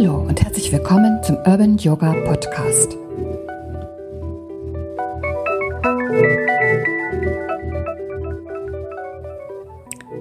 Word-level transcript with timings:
Hallo 0.00 0.22
und 0.22 0.42
herzlich 0.42 0.72
willkommen 0.72 1.22
zum 1.22 1.36
Urban 1.44 1.76
Yoga 1.76 2.14
Podcast. 2.24 2.92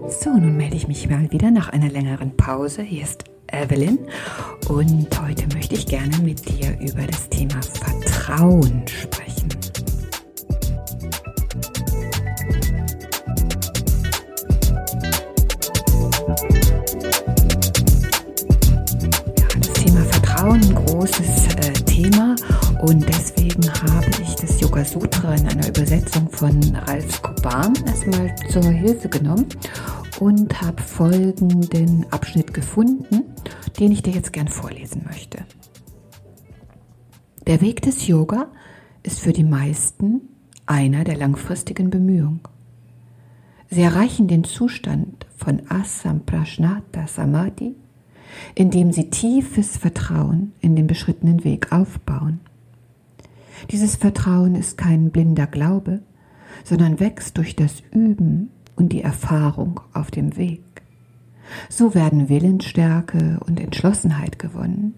So, 0.10 0.32
nun 0.32 0.58
melde 0.58 0.76
ich 0.76 0.90
mich 0.90 1.10
mal 1.10 1.32
wieder 1.32 1.50
nach 1.50 1.70
einer 1.70 1.88
längeren 1.88 2.36
Pause. 2.36 2.82
Hier 2.82 3.04
ist 3.04 3.24
Evelyn 3.54 4.00
und 4.68 5.08
heute 5.22 5.48
möchte 5.56 5.76
ich 5.76 5.86
gerne 5.86 6.18
mit 6.18 6.46
dir 6.50 6.78
über 6.82 7.08
das 7.08 7.30
Thema 7.30 7.62
Vertrauen 7.62 8.84
sprechen. 8.86 9.19
Von 26.40 26.62
Ralf 26.88 27.16
Skoban 27.16 27.74
erstmal 27.86 28.34
zur 28.50 28.64
Hilfe 28.64 29.10
genommen 29.10 29.48
und 30.22 30.62
habe 30.62 30.82
folgenden 30.82 32.06
Abschnitt 32.12 32.54
gefunden, 32.54 33.26
den 33.78 33.92
ich 33.92 34.04
dir 34.04 34.14
jetzt 34.14 34.32
gern 34.32 34.48
vorlesen 34.48 35.04
möchte. 35.06 35.40
Der 37.46 37.60
Weg 37.60 37.82
des 37.82 38.08
Yoga 38.08 38.48
ist 39.04 39.20
für 39.20 39.34
die 39.34 39.44
meisten 39.44 40.22
einer 40.66 41.04
der 41.04 41.18
langfristigen 41.18 41.90
Bemühungen. 41.90 42.40
Sie 43.70 43.82
erreichen 43.82 44.30
den 44.30 44.46
Zustand 44.46 45.26
von 45.36 45.62
Asamprashnata 45.70 47.06
Samadhi 47.06 47.76
indem 48.56 48.92
sie 48.92 49.10
tiefes 49.10 49.78
Vertrauen 49.78 50.54
in 50.62 50.76
den 50.76 50.86
beschrittenen 50.88 51.44
Weg 51.44 51.72
aufbauen. 51.72 52.40
Dieses 53.72 53.96
Vertrauen 53.96 54.56
ist 54.56 54.78
kein 54.78 55.10
blinder 55.10 55.48
Glaube, 55.48 56.02
sondern 56.64 57.00
wächst 57.00 57.38
durch 57.38 57.56
das 57.56 57.82
Üben 57.92 58.50
und 58.76 58.94
die 58.94 59.02
Erfahrung 59.02 59.82
auf 59.94 60.12
dem 60.12 60.38
Weg. 60.38 60.62
So 61.68 61.96
werden 61.96 62.30
Willensstärke 62.30 63.40
und 63.46 63.60
Entschlossenheit 63.60 64.40
gewonnen, 64.40 64.94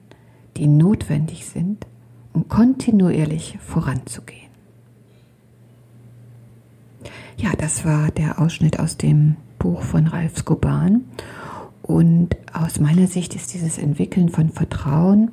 die 0.58 0.68
notwendig 0.68 1.46
sind, 1.46 1.88
um 2.34 2.48
kontinuierlich 2.48 3.58
voranzugehen. 3.62 4.42
Ja, 7.38 7.52
das 7.58 7.86
war 7.86 8.12
der 8.12 8.40
Ausschnitt 8.40 8.80
aus 8.80 8.98
dem 8.98 9.38
Buch 9.58 9.82
von 9.82 10.08
Ralf 10.08 10.38
Skoban 10.38 11.06
und 11.82 12.36
aus 12.54 12.80
meiner 12.80 13.08
Sicht 13.08 13.36
ist 13.36 13.54
dieses 13.54 13.78
Entwickeln 13.78 14.30
von 14.30 14.50
Vertrauen 14.50 15.32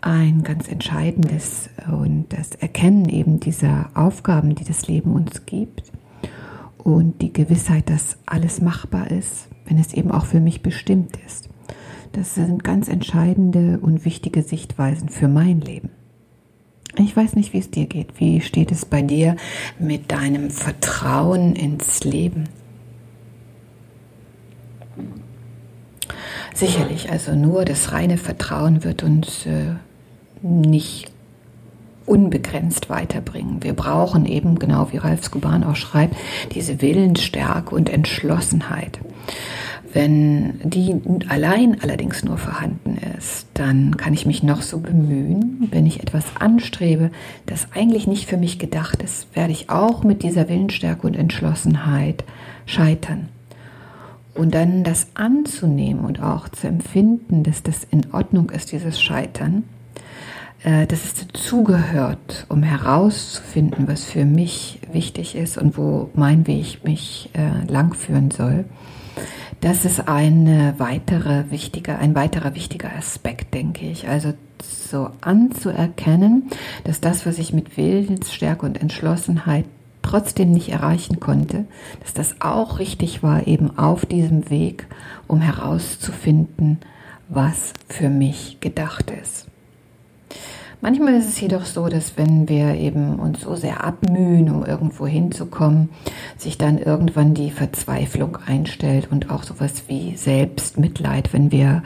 ein 0.00 0.42
ganz 0.42 0.68
entscheidendes 0.68 1.70
und 1.90 2.26
das 2.30 2.52
Erkennen 2.52 3.08
eben 3.08 3.40
dieser 3.40 3.90
Aufgaben, 3.94 4.54
die 4.54 4.64
das 4.64 4.88
Leben 4.88 5.12
uns 5.12 5.46
gibt 5.46 5.92
und 6.78 7.22
die 7.22 7.32
Gewissheit, 7.32 7.88
dass 7.88 8.16
alles 8.26 8.60
machbar 8.60 9.10
ist, 9.10 9.48
wenn 9.66 9.78
es 9.78 9.94
eben 9.94 10.10
auch 10.10 10.26
für 10.26 10.40
mich 10.40 10.62
bestimmt 10.62 11.18
ist. 11.26 11.48
Das 12.12 12.34
sind 12.34 12.64
ganz 12.64 12.88
entscheidende 12.88 13.78
und 13.80 14.04
wichtige 14.04 14.42
Sichtweisen 14.42 15.08
für 15.08 15.28
mein 15.28 15.60
Leben. 15.60 15.90
Ich 16.98 17.16
weiß 17.16 17.36
nicht, 17.36 17.54
wie 17.54 17.58
es 17.58 17.70
dir 17.70 17.86
geht. 17.86 18.20
Wie 18.20 18.42
steht 18.42 18.70
es 18.70 18.84
bei 18.84 19.00
dir 19.00 19.36
mit 19.78 20.10
deinem 20.12 20.50
Vertrauen 20.50 21.56
ins 21.56 22.04
Leben? 22.04 22.48
Sicherlich, 26.54 27.10
also 27.10 27.34
nur 27.34 27.64
das 27.64 27.92
reine 27.92 28.18
Vertrauen 28.18 28.84
wird 28.84 29.02
uns 29.02 29.46
äh, 29.46 29.74
nicht 30.42 31.10
unbegrenzt 32.04 32.90
weiterbringen. 32.90 33.62
Wir 33.62 33.74
brauchen 33.74 34.26
eben, 34.26 34.58
genau 34.58 34.88
wie 34.92 34.98
Ralf 34.98 35.24
Skuban 35.24 35.64
auch 35.64 35.76
schreibt, 35.76 36.16
diese 36.52 36.82
Willensstärke 36.82 37.74
und 37.74 37.88
Entschlossenheit. 37.88 38.98
Wenn 39.92 40.58
die 40.64 40.96
allein 41.28 41.78
allerdings 41.82 42.24
nur 42.24 42.38
vorhanden 42.38 42.96
ist, 43.18 43.46
dann 43.52 43.96
kann 43.98 44.14
ich 44.14 44.24
mich 44.24 44.42
noch 44.42 44.62
so 44.62 44.78
bemühen. 44.78 45.68
Wenn 45.70 45.84
ich 45.84 46.00
etwas 46.00 46.24
anstrebe, 46.38 47.10
das 47.44 47.68
eigentlich 47.74 48.06
nicht 48.06 48.26
für 48.26 48.38
mich 48.38 48.58
gedacht 48.58 49.02
ist, 49.02 49.34
werde 49.36 49.52
ich 49.52 49.68
auch 49.68 50.02
mit 50.02 50.22
dieser 50.22 50.48
Willensstärke 50.48 51.06
und 51.06 51.14
Entschlossenheit 51.14 52.24
scheitern. 52.64 53.28
Und 54.34 54.54
dann 54.54 54.82
das 54.82 55.08
anzunehmen 55.14 56.04
und 56.04 56.22
auch 56.22 56.48
zu 56.48 56.66
empfinden, 56.66 57.42
dass 57.42 57.62
das 57.62 57.84
in 57.84 58.12
Ordnung 58.12 58.50
ist, 58.50 58.72
dieses 58.72 59.00
Scheitern, 59.00 59.64
äh, 60.64 60.86
dass 60.86 61.04
es 61.04 61.14
dazugehört, 61.26 62.46
um 62.48 62.62
herauszufinden, 62.62 63.88
was 63.88 64.04
für 64.04 64.24
mich 64.24 64.80
wichtig 64.90 65.34
ist 65.34 65.58
und 65.58 65.76
wo 65.76 66.08
mein 66.14 66.46
Weg 66.46 66.84
mich 66.84 67.30
äh, 67.34 67.70
langführen 67.70 68.30
soll. 68.30 68.64
Das 69.60 69.84
ist 69.84 70.08
eine 70.08 70.74
weitere 70.78 71.50
wichtige, 71.50 71.98
ein 71.98 72.14
weiterer 72.14 72.54
wichtiger 72.54 72.96
Aspekt, 72.96 73.54
denke 73.54 73.86
ich. 73.86 74.08
Also 74.08 74.34
so 74.62 75.10
anzuerkennen, 75.20 76.50
dass 76.84 77.00
das, 77.00 77.26
was 77.26 77.38
ich 77.38 77.52
mit 77.52 77.76
Willensstärke 77.76 78.66
und 78.66 78.80
Entschlossenheit 78.80 79.64
trotzdem 80.02 80.52
nicht 80.52 80.70
erreichen 80.70 81.20
konnte, 81.20 81.64
dass 82.00 82.12
das 82.12 82.40
auch 82.40 82.78
richtig 82.78 83.22
war, 83.22 83.46
eben 83.46 83.78
auf 83.78 84.06
diesem 84.06 84.50
Weg, 84.50 84.86
um 85.26 85.40
herauszufinden, 85.40 86.78
was 87.28 87.72
für 87.88 88.08
mich 88.08 88.58
gedacht 88.60 89.10
ist. 89.10 89.46
Manchmal 90.84 91.14
ist 91.14 91.28
es 91.28 91.40
jedoch 91.40 91.64
so, 91.64 91.86
dass 91.86 92.18
wenn 92.18 92.48
wir 92.48 92.74
eben 92.74 93.20
uns 93.20 93.42
so 93.42 93.54
sehr 93.54 93.84
abmühen, 93.84 94.50
um 94.50 94.64
irgendwo 94.64 95.06
hinzukommen, 95.06 95.90
sich 96.36 96.58
dann 96.58 96.76
irgendwann 96.76 97.34
die 97.34 97.52
Verzweiflung 97.52 98.36
einstellt 98.44 99.06
und 99.08 99.30
auch 99.30 99.44
sowas 99.44 99.84
wie 99.86 100.16
Selbstmitleid, 100.16 101.32
wenn 101.32 101.52
wir 101.52 101.84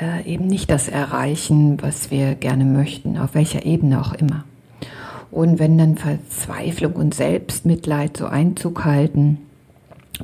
äh, 0.00 0.28
eben 0.28 0.48
nicht 0.48 0.72
das 0.72 0.88
erreichen, 0.88 1.80
was 1.80 2.10
wir 2.10 2.34
gerne 2.34 2.64
möchten, 2.64 3.16
auf 3.16 3.36
welcher 3.36 3.64
Ebene 3.64 4.00
auch 4.00 4.12
immer. 4.12 4.42
Und 5.32 5.58
wenn 5.58 5.78
dann 5.78 5.96
Verzweiflung 5.96 6.92
und 6.92 7.14
Selbstmitleid 7.14 8.18
so 8.18 8.26
Einzug 8.26 8.84
halten, 8.84 9.38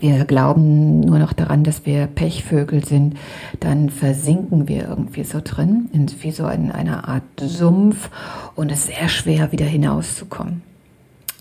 wir 0.01 0.27
glauben 0.27 1.01
nur 1.01 1.19
noch 1.19 1.33
daran, 1.33 1.65
dass 1.65 1.87
wir 1.87 2.07
Pechvögel 2.07 2.85
sind, 2.85 3.17
dann 3.59 3.89
versinken 3.89 4.69
wir 4.69 4.87
irgendwie 4.87 5.25
so 5.25 5.41
drin, 5.43 5.89
wie 6.21 6.31
so 6.31 6.47
in 6.49 6.71
einer 6.71 7.09
Art 7.09 7.23
Sumpf 7.41 8.11
und 8.55 8.71
es 8.71 8.81
ist 8.81 8.97
sehr 8.99 9.09
schwer, 9.09 9.51
wieder 9.51 9.65
hinauszukommen. 9.65 10.63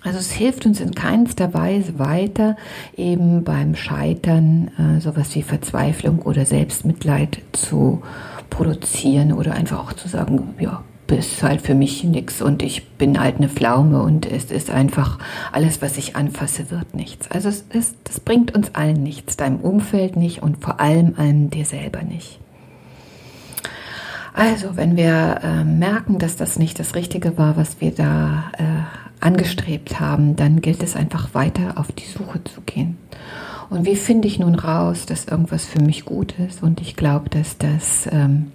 Also 0.02 0.20
es 0.20 0.32
hilft 0.32 0.66
uns 0.66 0.80
in 0.80 0.96
keinster 0.96 1.54
Weise 1.54 2.00
weiter, 2.00 2.56
eben 2.96 3.44
beim 3.44 3.76
Scheitern 3.76 4.72
äh, 4.78 5.02
sowas 5.02 5.36
wie 5.36 5.42
Verzweiflung 5.42 6.20
oder 6.20 6.46
Selbstmitleid 6.46 7.42
zu 7.52 8.02
produzieren 8.50 9.34
oder 9.34 9.54
einfach 9.54 9.80
auch 9.80 9.94
zu 9.94 10.08
sagen, 10.08 10.56
ja, 10.58 10.84
ist 11.12 11.44
halt 11.44 11.62
für 11.62 11.76
mich 11.76 12.04
nichts 12.04 12.42
und 12.42 12.62
ich 12.62 12.88
bin 12.92 13.20
halt 13.20 13.38
eine 13.38 13.50
Pflaume 13.50 14.02
und 14.02 14.26
es 14.26 14.52
ist 14.52 14.70
einfach 14.70 15.20
alles, 15.52 15.82
was 15.82 15.98
ich 15.98 16.16
anfasse, 16.16 16.72
wird 16.72 16.94
nichts. 16.94 17.30
Also 17.32 17.50
es 17.50 17.66
ist, 17.70 17.96
das 18.04 18.20
bringt 18.20 18.56
uns 18.56 18.76
allen 18.76 19.04
nichts, 19.04 19.38
deinem 19.38 19.60
Umfeld 19.60 20.16
nicht 20.16 20.42
und 20.42 20.64
vor 20.64 20.80
allem 20.80 21.16
allem 21.18 21.50
dir 21.50 21.66
selber 21.66 22.02
nicht. 22.04 22.40
Also, 24.34 24.78
wenn 24.78 24.96
wir 24.96 25.40
äh, 25.42 25.64
merken, 25.64 26.20
dass 26.20 26.36
das 26.36 26.60
nicht 26.60 26.80
das 26.80 26.94
Richtige 26.94 27.40
war, 27.40 27.58
was 27.58 27.82
wir 27.82 27.90
da 27.90 28.52
äh, 28.60 29.26
angestrebt 29.26 30.00
haben, 30.00 30.36
dann 30.36 30.62
gilt 30.62 30.84
es 30.84 30.96
einfach 30.96 31.34
weiter 31.34 31.74
auf 31.78 31.92
die 31.92 32.06
Suche 32.06 32.44
zu 32.44 32.62
gehen. 32.62 32.98
Und 33.72 33.86
wie 33.86 33.96
finde 33.96 34.28
ich 34.28 34.38
nun 34.38 34.54
raus, 34.54 35.08
dass 35.08 35.26
irgendwas 35.26 35.66
für 35.66 35.82
mich 35.82 36.06
gut 36.06 36.36
ist? 36.38 36.62
Und 36.62 36.82
ich 36.82 36.96
glaube, 36.96 37.30
dass 37.30 37.58
das 37.58 38.08
ähm, 38.12 38.52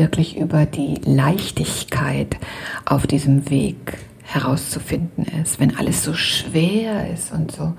wirklich 0.00 0.38
über 0.38 0.64
die 0.64 0.94
Leichtigkeit 1.04 2.38
auf 2.86 3.06
diesem 3.06 3.50
Weg 3.50 3.98
herauszufinden 4.22 5.26
ist. 5.42 5.60
Wenn 5.60 5.76
alles 5.76 6.02
so 6.02 6.14
schwer 6.14 7.12
ist 7.12 7.32
und 7.32 7.52
so 7.52 7.74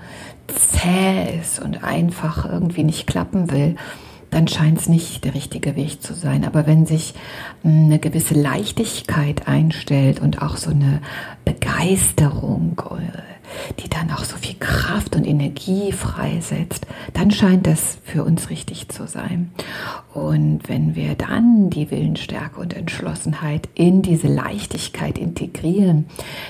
zäh 0.46 1.40
ist 1.40 1.58
und 1.60 1.82
einfach 1.82 2.48
irgendwie 2.48 2.84
nicht 2.84 3.08
klappen 3.08 3.50
will, 3.50 3.74
dann 4.30 4.46
scheint 4.46 4.78
es 4.78 4.88
nicht 4.88 5.24
der 5.24 5.34
richtige 5.34 5.74
Weg 5.74 6.00
zu 6.00 6.14
sein. 6.14 6.44
Aber 6.44 6.66
wenn 6.66 6.86
sich 6.86 7.14
hm, 7.62 7.86
eine 7.86 7.98
gewisse 7.98 8.34
Leichtigkeit 8.34 9.48
einstellt 9.48 10.20
und 10.20 10.40
auch 10.40 10.56
so 10.56 10.70
eine 10.70 11.00
Begeisterung, 11.44 12.80
äh, 12.98 13.31
die 13.78 13.88
dann 13.88 14.10
auch 14.10 14.24
so 14.24 14.36
viel 14.36 14.56
Kraft 14.58 15.16
und 15.16 15.26
Energie 15.26 15.92
freisetzt, 15.92 16.86
dann 17.12 17.30
scheint 17.30 17.66
das 17.66 17.98
für 18.04 18.24
uns 18.24 18.50
richtig 18.50 18.88
zu 18.88 19.06
sein. 19.06 19.52
Und 20.14 20.68
wenn 20.68 20.94
wir 20.94 21.14
dann 21.14 21.70
die 21.70 21.90
Willensstärke 21.90 22.60
und 22.60 22.74
Entschlossenheit 22.74 23.68
in 23.74 24.02
diese 24.02 24.28
Leichtigkeit 24.28 25.18
integrieren, 25.18 26.06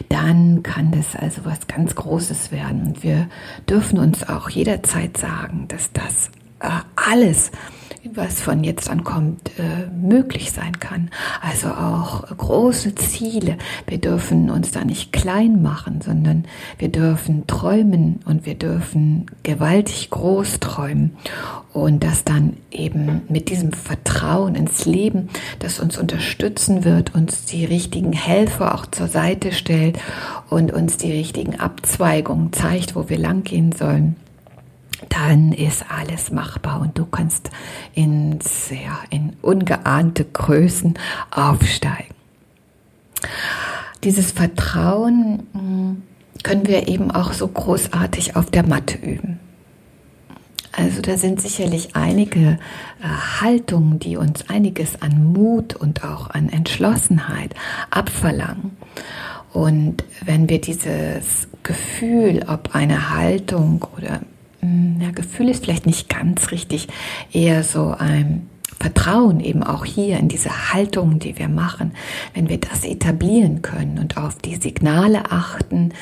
dann 0.08 0.62
kann 0.62 0.90
das 0.90 1.16
also 1.16 1.44
was 1.44 1.66
ganz 1.66 1.94
Großes 1.94 2.50
werden. 2.52 2.88
Und 2.88 3.02
wir 3.02 3.28
dürfen 3.68 3.98
uns 3.98 4.28
auch 4.28 4.50
jederzeit 4.50 5.16
sagen, 5.16 5.66
dass 5.68 5.92
das 5.92 6.30
äh, 6.60 6.68
alles 6.96 7.50
was 8.14 8.40
von 8.40 8.64
jetzt 8.64 8.90
an 8.90 9.04
kommt, 9.04 9.50
äh, 9.58 9.86
möglich 9.94 10.52
sein 10.52 10.80
kann. 10.80 11.10
Also 11.40 11.68
auch 11.68 12.24
große 12.36 12.94
Ziele. 12.94 13.56
Wir 13.86 13.98
dürfen 13.98 14.50
uns 14.50 14.72
da 14.72 14.84
nicht 14.84 15.12
klein 15.12 15.62
machen, 15.62 16.00
sondern 16.00 16.44
wir 16.78 16.88
dürfen 16.88 17.46
träumen 17.46 18.20
und 18.24 18.44
wir 18.44 18.54
dürfen 18.54 19.26
gewaltig 19.42 20.10
groß 20.10 20.60
träumen. 20.60 21.16
Und 21.72 22.04
das 22.04 22.24
dann 22.24 22.56
eben 22.70 23.22
mit 23.28 23.48
diesem 23.48 23.72
Vertrauen 23.72 24.54
ins 24.54 24.84
Leben, 24.84 25.28
das 25.60 25.80
uns 25.80 25.96
unterstützen 25.96 26.84
wird, 26.84 27.14
uns 27.14 27.46
die 27.46 27.64
richtigen 27.64 28.12
Helfer 28.12 28.74
auch 28.74 28.86
zur 28.86 29.08
Seite 29.08 29.52
stellt 29.52 29.98
und 30.50 30.72
uns 30.72 30.96
die 30.98 31.12
richtigen 31.12 31.58
Abzweigungen 31.58 32.52
zeigt, 32.52 32.94
wo 32.94 33.08
wir 33.08 33.18
langgehen 33.18 33.72
sollen 33.72 34.16
dann 35.08 35.52
ist 35.52 35.84
alles 35.88 36.30
machbar 36.30 36.80
und 36.80 36.98
du 36.98 37.06
kannst 37.06 37.50
in, 37.94 38.38
ja, 38.70 38.98
in 39.10 39.36
ungeahnte 39.42 40.24
Größen 40.24 40.94
aufsteigen. 41.30 42.14
Dieses 44.04 44.32
Vertrauen 44.32 45.46
hm, 45.52 46.02
können 46.42 46.66
wir 46.66 46.88
eben 46.88 47.10
auch 47.10 47.32
so 47.32 47.46
großartig 47.46 48.36
auf 48.36 48.50
der 48.50 48.66
Matte 48.66 48.98
üben. 48.98 49.38
Also 50.72 51.02
da 51.02 51.18
sind 51.18 51.40
sicherlich 51.40 51.94
einige 51.94 52.58
äh, 53.00 53.40
Haltungen, 53.40 53.98
die 53.98 54.16
uns 54.16 54.48
einiges 54.48 55.00
an 55.02 55.32
Mut 55.32 55.76
und 55.76 56.02
auch 56.02 56.30
an 56.30 56.48
Entschlossenheit 56.48 57.54
abverlangen. 57.90 58.76
Und 59.52 60.02
wenn 60.24 60.48
wir 60.48 60.60
dieses 60.60 61.46
Gefühl, 61.62 62.44
ob 62.48 62.74
eine 62.74 63.14
Haltung 63.14 63.84
oder 63.98 64.20
ja, 64.62 65.10
Gefühl 65.10 65.48
ist 65.48 65.64
vielleicht 65.64 65.86
nicht 65.86 66.08
ganz 66.08 66.50
richtig, 66.50 66.88
eher 67.32 67.62
so 67.62 67.94
ein 67.98 68.48
Vertrauen 68.82 69.38
eben 69.38 69.62
auch 69.62 69.84
hier 69.84 70.18
in 70.18 70.26
diese 70.26 70.72
Haltung, 70.72 71.20
die 71.20 71.38
wir 71.38 71.48
machen, 71.48 71.92
wenn 72.34 72.48
wir 72.48 72.58
das 72.58 72.84
etablieren 72.84 73.62
können 73.62 74.00
und 74.00 74.16
auf 74.16 74.38
die 74.38 74.56
Signale 74.56 75.30
achten, 75.30 75.92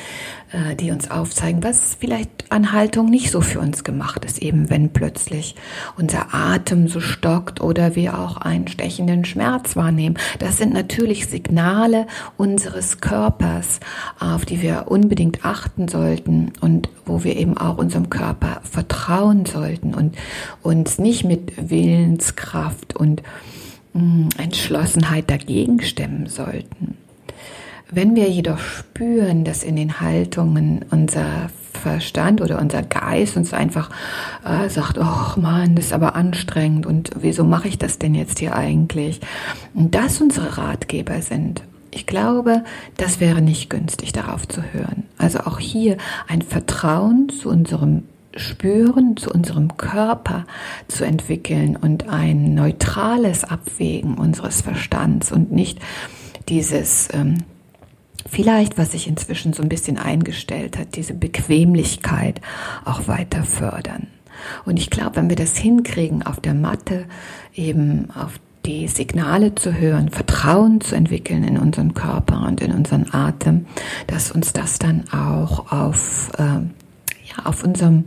äh, 0.51 0.75
die 0.75 0.89
uns 0.89 1.11
aufzeigen, 1.11 1.63
was 1.63 1.95
vielleicht 1.99 2.51
an 2.51 2.71
Haltung 2.71 3.09
nicht 3.09 3.29
so 3.29 3.41
für 3.41 3.59
uns 3.59 3.83
gemacht 3.83 4.25
ist, 4.25 4.39
eben 4.39 4.71
wenn 4.71 4.89
plötzlich 4.89 5.55
unser 5.95 6.33
Atem 6.33 6.87
so 6.87 6.99
stockt 6.99 7.61
oder 7.61 7.95
wir 7.95 8.17
auch 8.17 8.37
einen 8.37 8.67
stechenden 8.67 9.25
Schmerz 9.25 9.75
wahrnehmen. 9.75 10.17
Das 10.39 10.57
sind 10.57 10.73
natürlich 10.73 11.27
Signale 11.27 12.07
unseres 12.35 12.99
Körpers, 12.99 13.79
auf 14.19 14.43
die 14.43 14.63
wir 14.63 14.85
unbedingt 14.87 15.45
achten 15.45 15.87
sollten 15.87 16.51
und 16.61 16.89
wo 17.05 17.23
wir 17.23 17.35
eben 17.35 17.57
auch 17.57 17.77
unserem 17.77 18.09
Körper 18.09 18.61
vertrauen 18.63 19.45
sollten 19.45 19.93
und 19.93 20.17
uns 20.61 20.97
nicht 20.97 21.23
mit 21.23 21.69
Willenskraft 21.69 22.70
und 22.95 23.23
mm, 23.93 24.29
Entschlossenheit 24.37 25.29
dagegen 25.29 25.81
stemmen 25.81 26.27
sollten. 26.27 26.97
Wenn 27.89 28.15
wir 28.15 28.29
jedoch 28.29 28.59
spüren, 28.59 29.43
dass 29.43 29.63
in 29.63 29.75
den 29.75 29.99
Haltungen 29.99 30.85
unser 30.91 31.49
Verstand 31.73 32.41
oder 32.41 32.59
unser 32.59 32.83
Geist 32.83 33.35
uns 33.35 33.53
einfach 33.53 33.89
äh, 34.45 34.69
sagt, 34.69 34.97
oh 34.97 35.39
Mann, 35.39 35.75
das 35.75 35.87
ist 35.87 35.93
aber 35.93 36.15
anstrengend 36.15 36.85
und 36.85 37.09
wieso 37.19 37.43
mache 37.43 37.67
ich 37.67 37.77
das 37.77 37.99
denn 37.99 38.15
jetzt 38.15 38.39
hier 38.39 38.55
eigentlich? 38.55 39.19
Und 39.73 39.95
das 39.95 40.21
unsere 40.21 40.57
Ratgeber 40.57 41.21
sind. 41.21 41.63
Ich 41.93 42.05
glaube, 42.05 42.63
das 42.95 43.19
wäre 43.19 43.41
nicht 43.41 43.69
günstig, 43.69 44.13
darauf 44.13 44.47
zu 44.47 44.61
hören. 44.71 45.03
Also 45.17 45.39
auch 45.39 45.59
hier 45.59 45.97
ein 46.27 46.41
Vertrauen 46.41 47.27
zu 47.29 47.49
unserem 47.49 48.03
Spüren, 48.35 49.17
zu 49.17 49.29
unserem 49.29 49.77
Körper 49.77 50.45
zu 50.87 51.05
entwickeln 51.05 51.75
und 51.75 52.09
ein 52.09 52.53
neutrales 52.53 53.43
Abwägen 53.43 54.17
unseres 54.17 54.61
Verstands 54.61 55.31
und 55.31 55.51
nicht 55.51 55.79
dieses 56.49 57.09
ähm, 57.13 57.43
vielleicht, 58.29 58.77
was 58.77 58.91
sich 58.91 59.07
inzwischen 59.07 59.53
so 59.53 59.61
ein 59.61 59.69
bisschen 59.69 59.97
eingestellt 59.97 60.77
hat, 60.77 60.95
diese 60.95 61.13
Bequemlichkeit 61.13 62.41
auch 62.85 63.07
weiter 63.07 63.43
fördern. 63.43 64.07
Und 64.65 64.77
ich 64.77 64.89
glaube, 64.89 65.17
wenn 65.17 65.29
wir 65.29 65.35
das 65.35 65.57
hinkriegen, 65.57 66.23
auf 66.23 66.39
der 66.39 66.53
Matte 66.53 67.05
eben 67.53 68.09
auf 68.11 68.39
die 68.65 68.87
Signale 68.87 69.55
zu 69.55 69.73
hören, 69.73 70.09
Vertrauen 70.09 70.81
zu 70.81 70.95
entwickeln 70.95 71.43
in 71.43 71.57
unseren 71.57 71.93
Körper 71.93 72.45
und 72.47 72.61
in 72.61 72.71
unseren 72.71 73.11
Atem, 73.11 73.65
dass 74.07 74.31
uns 74.31 74.53
das 74.53 74.77
dann 74.79 75.05
auch 75.11 75.71
auf, 75.71 76.31
äh, 76.37 76.61
ja, 77.35 77.45
auf 77.45 77.63
unserem 77.63 78.05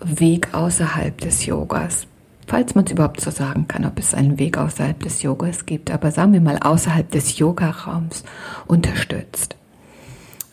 Weg 0.00 0.54
außerhalb 0.54 1.18
des 1.20 1.46
Yogas 1.46 2.06
falls 2.46 2.74
man 2.74 2.84
es 2.84 2.92
überhaupt 2.92 3.20
so 3.20 3.30
sagen 3.30 3.66
kann, 3.68 3.84
ob 3.84 3.98
es 3.98 4.14
einen 4.14 4.38
Weg 4.38 4.56
außerhalb 4.58 5.02
des 5.02 5.22
Yogas 5.22 5.66
gibt, 5.66 5.90
aber 5.90 6.10
sagen 6.12 6.32
wir 6.32 6.40
mal 6.40 6.58
außerhalb 6.58 7.10
des 7.10 7.38
Yoga-Raums 7.38 8.24
unterstützt. 8.66 9.56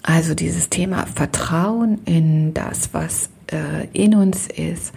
Also 0.01 0.33
dieses 0.35 0.69
Thema 0.69 1.05
Vertrauen 1.05 2.01
in 2.05 2.53
das, 2.53 2.93
was 2.93 3.29
äh, 3.51 3.87
in 3.93 4.15
uns 4.15 4.47
ist, 4.47 4.93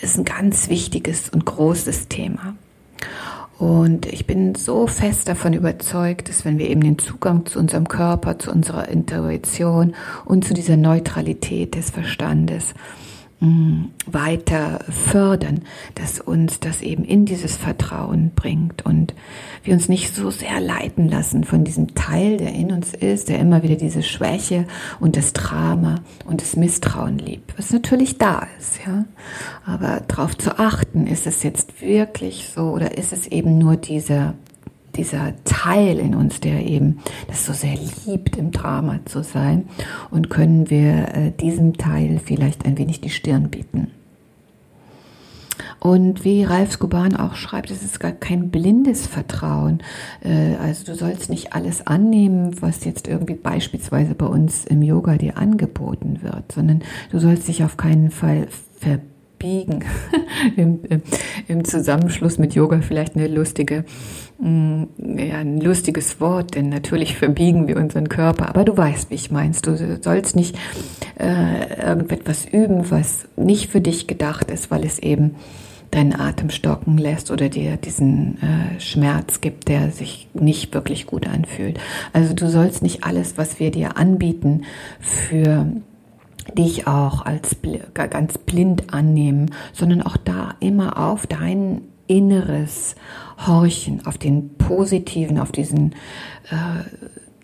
ist 0.00 0.18
ein 0.18 0.24
ganz 0.24 0.68
wichtiges 0.68 1.28
und 1.28 1.44
großes 1.44 2.08
Thema. 2.08 2.56
Und 3.62 4.06
ich 4.06 4.26
bin 4.26 4.56
so 4.56 4.88
fest 4.88 5.28
davon 5.28 5.52
überzeugt, 5.52 6.28
dass 6.28 6.44
wenn 6.44 6.58
wir 6.58 6.68
eben 6.68 6.80
den 6.80 6.98
Zugang 6.98 7.46
zu 7.46 7.60
unserem 7.60 7.86
Körper, 7.86 8.36
zu 8.36 8.50
unserer 8.50 8.88
Intuition 8.88 9.94
und 10.24 10.44
zu 10.44 10.52
dieser 10.52 10.76
Neutralität 10.76 11.76
des 11.76 11.90
Verstandes 11.90 12.74
weiter 14.06 14.80
fördern, 14.88 15.62
dass 15.96 16.20
uns 16.20 16.60
das 16.60 16.80
eben 16.80 17.04
in 17.04 17.24
dieses 17.26 17.56
Vertrauen 17.56 18.30
bringt 18.36 18.86
und 18.86 19.14
wir 19.64 19.74
uns 19.74 19.88
nicht 19.88 20.14
so 20.14 20.30
sehr 20.30 20.60
leiten 20.60 21.08
lassen 21.08 21.42
von 21.42 21.64
diesem 21.64 21.94
Teil, 21.94 22.36
der 22.36 22.52
in 22.52 22.70
uns 22.70 22.94
ist, 22.94 23.28
der 23.28 23.40
immer 23.40 23.64
wieder 23.64 23.74
diese 23.74 24.04
Schwäche 24.04 24.66
und 25.00 25.16
das 25.16 25.32
Drama 25.32 25.96
und 26.24 26.40
das 26.40 26.54
Misstrauen 26.54 27.18
liebt, 27.18 27.58
was 27.58 27.72
natürlich 27.72 28.16
da 28.16 28.46
ist, 28.60 28.78
ja. 28.86 29.04
Aber 29.66 30.02
darauf 30.06 30.38
zu 30.38 30.58
achten, 30.58 31.08
ist 31.08 31.26
es 31.26 31.42
jetzt 31.42 31.80
wirklich 31.80 32.48
so 32.54 32.70
oder 32.70 32.96
ist 32.96 33.12
es 33.12 33.26
eben 33.26 33.58
nur 33.58 33.76
dieser 33.76 34.34
dieser 34.96 35.34
Teil 35.44 35.98
in 35.98 36.14
uns, 36.14 36.40
der 36.40 36.66
eben 36.66 36.98
das 37.28 37.46
so 37.46 37.52
sehr 37.52 37.76
liebt, 38.06 38.36
im 38.36 38.50
Drama 38.50 39.00
zu 39.04 39.22
sein, 39.22 39.68
und 40.10 40.30
können 40.30 40.70
wir 40.70 41.14
äh, 41.14 41.30
diesem 41.30 41.76
Teil 41.76 42.20
vielleicht 42.22 42.64
ein 42.64 42.78
wenig 42.78 43.00
die 43.00 43.10
Stirn 43.10 43.50
bieten. 43.50 43.88
Und 45.80 46.24
wie 46.24 46.44
Ralf 46.44 46.72
Skuban 46.72 47.16
auch 47.16 47.34
schreibt, 47.34 47.70
es 47.70 47.82
ist 47.82 47.98
gar 47.98 48.12
kein 48.12 48.50
blindes 48.50 49.06
Vertrauen. 49.06 49.82
Äh, 50.22 50.54
also 50.56 50.84
du 50.84 50.94
sollst 50.94 51.28
nicht 51.28 51.54
alles 51.54 51.86
annehmen, 51.86 52.60
was 52.60 52.84
jetzt 52.84 53.08
irgendwie 53.08 53.34
beispielsweise 53.34 54.14
bei 54.14 54.26
uns 54.26 54.64
im 54.64 54.82
Yoga 54.82 55.16
dir 55.16 55.38
angeboten 55.38 56.20
wird, 56.22 56.52
sondern 56.52 56.82
du 57.10 57.18
sollst 57.18 57.48
dich 57.48 57.64
auf 57.64 57.76
keinen 57.76 58.10
Fall 58.10 58.46
verbinden 58.78 59.11
biegen. 59.42 59.84
Im, 60.56 60.80
im, 61.48 61.64
Zusammenschluss 61.64 62.38
mit 62.38 62.54
Yoga 62.54 62.80
vielleicht 62.80 63.16
eine 63.16 63.28
lustige, 63.28 63.84
mm, 64.40 64.82
ja, 65.18 65.38
ein 65.38 65.60
lustiges 65.60 66.20
Wort, 66.20 66.54
denn 66.54 66.68
natürlich 66.68 67.16
verbiegen 67.16 67.68
wir 67.68 67.76
unseren 67.76 68.08
Körper. 68.08 68.48
Aber 68.48 68.64
du 68.64 68.76
weißt, 68.76 69.10
wie 69.10 69.14
ich 69.14 69.30
meinst. 69.30 69.66
Du 69.66 69.76
sollst 70.00 70.36
nicht 70.36 70.56
äh, 71.18 71.80
irgendetwas 71.80 72.46
üben, 72.46 72.90
was 72.90 73.28
nicht 73.36 73.70
für 73.70 73.80
dich 73.80 74.06
gedacht 74.06 74.50
ist, 74.50 74.70
weil 74.70 74.84
es 74.84 74.98
eben 74.98 75.36
deinen 75.90 76.18
Atem 76.18 76.50
stocken 76.50 76.96
lässt 76.96 77.30
oder 77.30 77.48
dir 77.48 77.76
diesen 77.76 78.38
äh, 78.42 78.80
Schmerz 78.80 79.40
gibt, 79.40 79.68
der 79.68 79.90
sich 79.90 80.28
nicht 80.34 80.72
wirklich 80.74 81.06
gut 81.06 81.28
anfühlt. 81.28 81.78
Also 82.12 82.34
du 82.34 82.48
sollst 82.48 82.82
nicht 82.82 83.04
alles, 83.04 83.36
was 83.36 83.60
wir 83.60 83.70
dir 83.70 83.96
anbieten, 83.96 84.62
für 85.00 85.66
dich 86.56 86.86
auch 86.86 87.24
als 87.24 87.56
ganz 87.92 88.38
blind 88.38 88.92
annehmen, 88.92 89.50
sondern 89.72 90.02
auch 90.02 90.16
da 90.16 90.54
immer 90.60 90.98
auf 90.98 91.26
dein 91.26 91.82
inneres 92.06 92.94
Horchen, 93.46 94.04
auf 94.06 94.18
den 94.18 94.56
positiven, 94.56 95.38
auf 95.38 95.52
diesen 95.52 95.94
äh, 96.50 96.84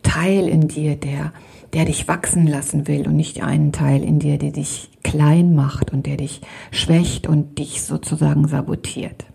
Teil 0.03 0.49
in 0.49 0.69
dir, 0.69 0.97
der, 0.97 1.33
der 1.73 1.85
dich 1.85 2.09
wachsen 2.09 2.47
lassen 2.47 2.87
will 2.87 3.07
und 3.07 3.17
nicht 3.17 3.43
einen 3.43 3.73
Teil 3.73 4.03
in 4.03 4.19
dir, 4.19 4.39
der 4.39 4.53
dich 4.53 4.91
klein 5.03 5.55
macht 5.55 5.93
und 5.93 6.07
der 6.07 6.17
dich 6.17 6.41
schwächt 6.71 7.27
und 7.27 7.59
dich 7.59 7.83
sozusagen 7.83 8.47
sabotiert. 8.49 9.27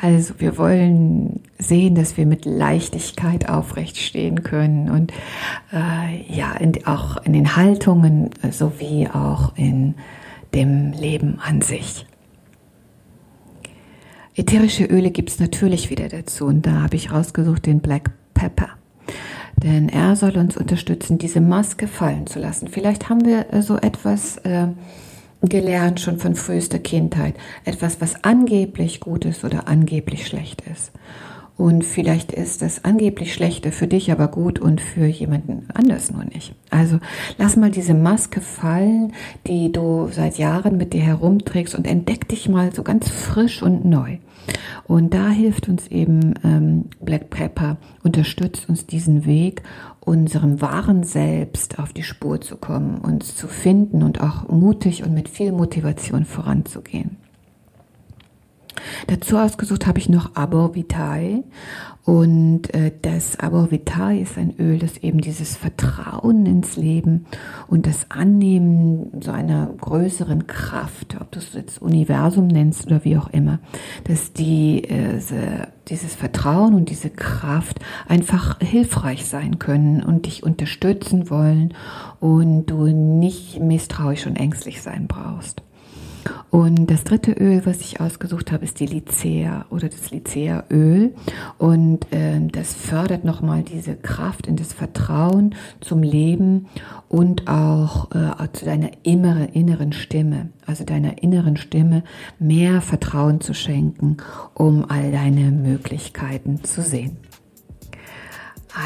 Also 0.00 0.34
wir 0.38 0.56
wollen 0.58 1.40
sehen, 1.58 1.96
dass 1.96 2.16
wir 2.16 2.24
mit 2.24 2.44
Leichtigkeit 2.44 3.48
aufrecht 3.48 3.96
stehen 3.96 4.44
können 4.44 4.90
und 4.90 5.12
äh, 5.72 6.22
ja, 6.32 6.52
in, 6.52 6.86
auch 6.86 7.16
in 7.24 7.32
den 7.32 7.56
Haltungen 7.56 8.30
sowie 8.50 9.08
auch 9.08 9.56
in 9.56 9.94
dem 10.54 10.92
Leben 10.92 11.40
an 11.40 11.62
sich. 11.62 12.06
Ätherische 14.36 14.84
Öle 14.84 15.10
gibt 15.10 15.30
es 15.30 15.40
natürlich 15.40 15.90
wieder 15.90 16.08
dazu 16.08 16.46
und 16.46 16.64
da 16.64 16.82
habe 16.82 16.94
ich 16.94 17.10
rausgesucht 17.10 17.66
den 17.66 17.80
Black 17.80 18.12
Pepper. 18.34 18.68
Denn 19.56 19.88
er 19.88 20.14
soll 20.14 20.36
uns 20.36 20.56
unterstützen, 20.56 21.18
diese 21.18 21.40
Maske 21.40 21.88
fallen 21.88 22.28
zu 22.28 22.38
lassen. 22.38 22.68
Vielleicht 22.68 23.08
haben 23.08 23.24
wir 23.24 23.52
äh, 23.52 23.62
so 23.62 23.76
etwas 23.76 24.36
äh, 24.38 24.68
gelernt 25.42 26.00
schon 26.00 26.18
von 26.18 26.34
frühester 26.34 26.78
Kindheit. 26.78 27.34
Etwas, 27.64 28.00
was 28.00 28.24
angeblich 28.24 29.00
gut 29.00 29.24
ist 29.24 29.44
oder 29.44 29.68
angeblich 29.68 30.26
schlecht 30.26 30.62
ist. 30.72 30.92
Und 31.58 31.84
vielleicht 31.84 32.30
ist 32.30 32.62
das 32.62 32.84
angeblich 32.84 33.34
Schlechte 33.34 33.72
für 33.72 33.88
dich 33.88 34.12
aber 34.12 34.28
gut 34.28 34.60
und 34.60 34.80
für 34.80 35.06
jemanden 35.06 35.66
anders 35.74 36.12
nur 36.12 36.24
nicht. 36.24 36.54
Also 36.70 37.00
lass 37.36 37.56
mal 37.56 37.72
diese 37.72 37.94
Maske 37.94 38.40
fallen, 38.40 39.12
die 39.48 39.72
du 39.72 40.08
seit 40.12 40.38
Jahren 40.38 40.76
mit 40.76 40.92
dir 40.92 41.02
herumträgst 41.02 41.74
und 41.74 41.84
entdeck 41.84 42.28
dich 42.28 42.48
mal 42.48 42.72
so 42.72 42.84
ganz 42.84 43.08
frisch 43.08 43.60
und 43.60 43.84
neu. 43.84 44.18
Und 44.86 45.12
da 45.12 45.30
hilft 45.30 45.68
uns 45.68 45.88
eben 45.88 46.34
ähm, 46.44 46.84
Black 47.00 47.28
Pepper, 47.28 47.76
unterstützt 48.04 48.68
uns 48.68 48.86
diesen 48.86 49.26
Weg, 49.26 49.62
unserem 50.08 50.62
wahren 50.62 51.04
Selbst 51.04 51.78
auf 51.78 51.92
die 51.92 52.02
Spur 52.02 52.40
zu 52.40 52.56
kommen, 52.56 52.98
uns 52.98 53.36
zu 53.36 53.46
finden 53.46 54.02
und 54.02 54.22
auch 54.22 54.48
mutig 54.48 55.04
und 55.04 55.12
mit 55.12 55.28
viel 55.28 55.52
Motivation 55.52 56.24
voranzugehen. 56.24 57.18
Dazu 59.08 59.38
ausgesucht 59.38 59.86
habe 59.86 59.98
ich 59.98 60.10
noch 60.10 60.36
Arbor 60.36 60.74
Vitae 60.74 61.42
und 62.04 62.74
äh, 62.74 62.92
das 63.00 63.40
Arbor 63.40 63.70
Vitae 63.70 64.20
ist 64.20 64.36
ein 64.36 64.54
Öl, 64.58 64.78
das 64.78 64.98
eben 64.98 65.22
dieses 65.22 65.56
Vertrauen 65.56 66.44
ins 66.44 66.76
Leben 66.76 67.24
und 67.68 67.86
das 67.86 68.10
Annehmen 68.10 69.10
so 69.22 69.30
einer 69.30 69.70
größeren 69.80 70.46
Kraft, 70.46 71.16
ob 71.18 71.32
du 71.32 71.38
es 71.38 71.54
jetzt 71.54 71.80
Universum 71.80 72.48
nennst 72.48 72.86
oder 72.86 73.02
wie 73.02 73.16
auch 73.16 73.30
immer, 73.30 73.60
dass 74.04 74.34
die, 74.34 74.84
äh, 74.84 75.18
dieses 75.88 76.14
Vertrauen 76.14 76.74
und 76.74 76.90
diese 76.90 77.08
Kraft 77.08 77.80
einfach 78.08 78.58
hilfreich 78.60 79.24
sein 79.24 79.58
können 79.58 80.02
und 80.02 80.26
dich 80.26 80.42
unterstützen 80.42 81.30
wollen 81.30 81.72
und 82.20 82.66
du 82.66 82.88
nicht 82.88 83.58
misstrauisch 83.58 84.26
und 84.26 84.36
ängstlich 84.36 84.82
sein 84.82 85.06
brauchst. 85.08 85.62
Und 86.50 86.90
das 86.90 87.04
dritte 87.04 87.32
Öl, 87.32 87.64
was 87.64 87.80
ich 87.80 88.00
ausgesucht 88.00 88.52
habe, 88.52 88.64
ist 88.64 88.80
die 88.80 88.86
Lycea 88.86 89.66
oder 89.70 89.88
das 89.88 90.10
Lycea-Öl. 90.10 91.14
Und 91.58 92.12
äh, 92.12 92.40
das 92.50 92.74
fördert 92.74 93.24
nochmal 93.24 93.62
diese 93.62 93.94
Kraft 93.94 94.46
in 94.46 94.56
das 94.56 94.72
Vertrauen 94.72 95.54
zum 95.80 96.02
Leben 96.02 96.66
und 97.08 97.48
auch 97.48 98.10
äh, 98.12 98.48
zu 98.52 98.64
deiner 98.64 98.90
inneren, 99.02 99.48
inneren 99.48 99.92
Stimme, 99.92 100.50
also 100.66 100.84
deiner 100.84 101.22
inneren 101.22 101.56
Stimme 101.56 102.02
mehr 102.38 102.80
Vertrauen 102.80 103.40
zu 103.40 103.54
schenken, 103.54 104.18
um 104.54 104.84
all 104.88 105.12
deine 105.12 105.50
Möglichkeiten 105.50 106.64
zu 106.64 106.82
sehen. 106.82 107.16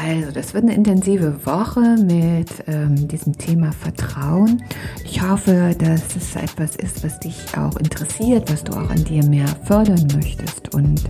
Also, 0.01 0.31
das 0.31 0.53
wird 0.53 0.63
eine 0.63 0.73
intensive 0.73 1.45
Woche 1.45 1.97
mit 2.03 2.49
ähm, 2.67 3.07
diesem 3.07 3.37
Thema 3.37 3.71
Vertrauen. 3.71 4.63
Ich 5.05 5.21
hoffe, 5.21 5.75
dass 5.77 6.15
es 6.15 6.35
etwas 6.35 6.75
ist, 6.77 7.03
was 7.03 7.19
dich 7.19 7.37
auch 7.55 7.75
interessiert, 7.77 8.51
was 8.51 8.63
du 8.63 8.73
auch 8.73 8.89
an 8.89 9.03
dir 9.03 9.23
mehr 9.25 9.47
fördern 9.65 10.07
möchtest. 10.15 10.73
Und 10.73 11.03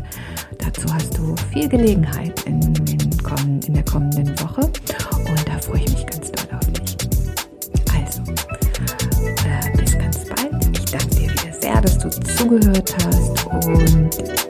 dazu 0.60 0.94
hast 0.94 1.18
du 1.18 1.34
viel 1.54 1.70
Gelegenheit 1.70 2.44
in, 2.46 2.62
in, 2.62 3.62
in 3.66 3.74
der 3.74 3.84
kommenden 3.86 4.30
Woche. 4.42 4.62
Und 4.62 5.48
da 5.48 5.60
freue 5.62 5.80
ich 5.80 5.94
mich 5.94 6.06
ganz 6.06 6.32
doll 6.32 6.48
auf 6.54 6.72
dich. 6.74 6.98
Also, 7.96 8.22
äh, 9.46 9.78
bis 9.78 9.98
ganz 9.98 10.25
bald. 10.25 10.78
Ich 10.78 10.92
danke 10.92 11.16
dir 11.16 11.32
wieder 11.32 11.62
sehr, 11.62 11.82
dass 11.82 11.98
du 12.00 12.10
zugehört 12.10 12.96
hast. 13.06 13.46
Und 13.66 14.43